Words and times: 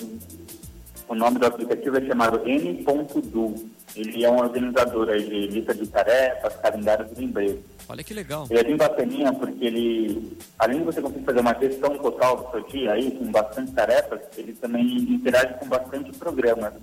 o 1.08 1.16
nome 1.16 1.40
do 1.40 1.46
aplicativo 1.46 1.98
é 1.98 2.06
chamado 2.06 2.46
N.do. 2.46 3.56
Ele 3.98 4.24
é 4.24 4.30
um 4.30 4.38
organizador 4.38 5.10
aí 5.10 5.24
de 5.24 5.48
lista 5.48 5.74
de 5.74 5.88
tarefas, 5.88 6.56
calendários 6.58 7.16
de 7.16 7.26
emprego. 7.26 7.64
Olha 7.90 8.04
que 8.04 8.14
legal. 8.14 8.46
Ele 8.50 8.60
é 8.60 8.64
bem 8.64 8.78
bacaninha 8.78 9.34
porque 9.34 9.66
ele, 9.66 10.38
além 10.60 10.80
de 10.80 10.86
você 10.86 11.02
conseguir 11.02 11.26
fazer 11.26 11.40
uma 11.40 11.54
gestão 11.54 11.98
total 11.98 12.38
do 12.38 12.52
seu 12.52 12.62
dia 12.68 12.94
aí, 12.94 13.12
com 13.12 13.32
bastante 13.32 13.72
tarefas, 13.72 14.22
ele 14.38 14.54
também 14.54 14.98
interage 14.98 15.56
com 15.56 15.68
bastante 15.68 16.12
programas. 16.18 16.74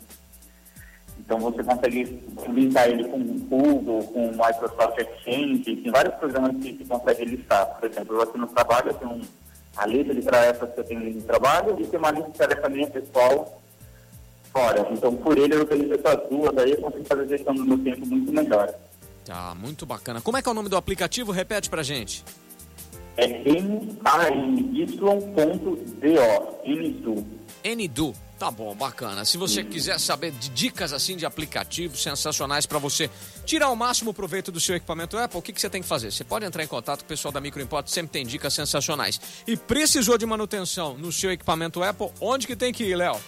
Então 1.20 1.38
você 1.38 1.62
consegue 1.62 2.22
linkar 2.48 2.88
ele 2.88 3.04
com 3.04 3.18
o 3.18 3.38
Google, 3.48 4.02
com 4.08 4.28
o 4.28 4.30
Microsoft 4.30 4.98
Exchange, 4.98 5.76
tem 5.76 5.92
vários 5.92 6.14
programas 6.16 6.56
que 6.56 6.72
você 6.72 6.84
consegue 6.84 7.24
listar. 7.24 7.66
Por 7.78 7.88
exemplo, 7.88 8.16
você 8.16 8.36
no 8.36 8.46
trabalho 8.48 8.92
tem 8.94 9.08
um, 9.08 9.20
a 9.76 9.86
lista 9.86 10.14
de 10.14 10.22
tarefas 10.22 10.70
que 10.72 10.80
eu 10.80 10.84
tenho 10.84 11.14
no 11.14 11.22
trabalho 11.22 11.80
e 11.80 11.86
tem 11.86 11.98
uma 11.98 12.10
lista 12.10 12.30
de 12.30 12.38
tarefas 12.38 12.72
minha 12.72 12.90
pessoal 12.90 13.62
fora. 14.54 14.88
Então 14.92 15.14
por 15.16 15.36
ele 15.36 15.54
eu 15.54 15.62
utilizo 15.62 15.94
essas 15.94 16.28
duas, 16.30 16.56
aí 16.56 16.70
eu 16.70 16.80
consigo 16.80 17.04
fazer 17.04 17.22
a 17.22 17.26
gestão 17.26 17.54
do 17.54 17.64
meu 17.64 17.78
tempo 17.78 18.06
muito 18.06 18.32
melhor. 18.32 18.72
Tá, 19.24 19.54
muito 19.54 19.84
bacana. 19.84 20.20
Como 20.20 20.36
é 20.36 20.42
que 20.42 20.48
é 20.48 20.52
o 20.52 20.54
nome 20.54 20.68
do 20.68 20.76
aplicativo? 20.76 21.32
Repete 21.32 21.68
pra 21.68 21.82
gente. 21.82 22.24
É 23.16 23.26
N-A-N-Y.do, 23.26 25.14
Ndu. 25.46 27.26
Ndu. 27.64 28.14
Tá 28.36 28.50
bom, 28.50 28.74
bacana. 28.74 29.24
Se 29.24 29.38
você 29.38 29.62
quiser 29.62 29.98
saber 30.00 30.32
de 30.32 30.48
dicas 30.50 30.92
assim 30.92 31.16
de 31.16 31.24
aplicativos 31.24 32.02
sensacionais 32.02 32.66
para 32.66 32.80
você 32.80 33.08
tirar 33.46 33.70
o 33.70 33.76
máximo 33.76 34.12
proveito 34.12 34.50
do 34.50 34.60
seu 34.60 34.74
equipamento 34.74 35.16
Apple, 35.16 35.38
o 35.38 35.42
que, 35.42 35.52
que 35.52 35.60
você 35.60 35.70
tem 35.70 35.80
que 35.80 35.86
fazer? 35.88 36.10
Você 36.10 36.24
pode 36.24 36.44
entrar 36.44 36.64
em 36.64 36.66
contato 36.66 37.00
com 37.00 37.04
o 37.06 37.08
pessoal 37.08 37.30
da 37.30 37.40
Microimport, 37.40 37.86
sempre 37.86 38.12
tem 38.12 38.26
dicas 38.26 38.52
sensacionais. 38.52 39.20
E 39.46 39.56
precisou 39.56 40.18
de 40.18 40.26
manutenção 40.26 40.98
no 40.98 41.12
seu 41.12 41.30
equipamento 41.30 41.82
Apple, 41.82 42.10
onde 42.20 42.46
que 42.48 42.56
tem 42.56 42.72
que 42.72 42.82
ir, 42.82 42.96
Léo? 42.96 43.18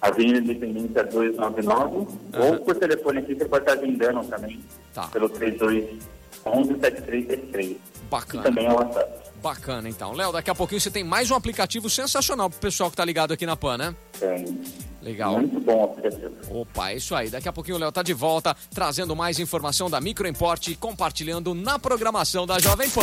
Avenida 0.00 0.38
Independência 0.38 1.04
299, 1.04 1.96
uhum. 1.96 2.06
ou 2.32 2.60
por 2.60 2.76
telefone 2.76 3.18
aqui 3.18 3.34
você 3.34 3.44
pode 3.44 3.68
estar 3.68 3.80
agendando 3.80 4.24
também, 4.24 4.60
tá. 4.94 5.08
pelo 5.08 5.28
3211-7333. 5.30 7.76
Bacana. 8.10 8.42
E 8.42 8.44
também 8.44 8.66
é 8.66 8.72
o 8.72 8.76
WhatsApp. 8.76 9.30
Bacana, 9.42 9.88
então. 9.88 10.12
Léo, 10.12 10.32
daqui 10.32 10.50
a 10.50 10.54
pouquinho 10.54 10.80
você 10.80 10.90
tem 10.90 11.02
mais 11.02 11.30
um 11.30 11.34
aplicativo 11.34 11.88
sensacional 11.88 12.50
pro 12.50 12.58
pessoal 12.58 12.90
que 12.90 12.96
tá 12.96 13.04
ligado 13.04 13.32
aqui 13.32 13.46
na 13.46 13.56
PAN, 13.56 13.78
né? 13.78 13.94
Tem. 14.18 14.60
Legal. 15.02 15.38
Muito 15.38 15.60
bom 15.60 15.80
o 15.80 15.84
aplicativo. 15.84 16.34
Opa, 16.50 16.90
é 16.90 16.96
isso 16.96 17.14
aí. 17.14 17.30
Daqui 17.30 17.48
a 17.48 17.52
pouquinho 17.52 17.76
o 17.76 17.80
Léo 17.80 17.90
tá 17.90 18.02
de 18.02 18.12
volta, 18.12 18.54
trazendo 18.74 19.16
mais 19.16 19.38
informação 19.38 19.88
da 19.88 20.00
Microimport 20.00 20.68
e 20.68 20.76
compartilhando 20.76 21.54
na 21.54 21.78
programação 21.78 22.46
da 22.46 22.58
Jovem 22.58 22.90
Pan. 22.90 23.00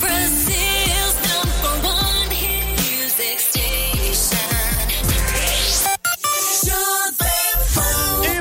Brasil, 0.00 0.95